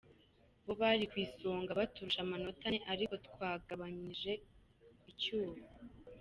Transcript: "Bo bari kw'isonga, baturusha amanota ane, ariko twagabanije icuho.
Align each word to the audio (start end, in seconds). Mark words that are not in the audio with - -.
"Bo 0.65 0.73
bari 0.81 1.03
kw'isonga, 1.11 1.77
baturusha 1.79 2.19
amanota 2.25 2.63
ane, 2.67 2.79
ariko 2.93 3.13
twagabanije 3.27 4.31
icuho. 5.11 5.55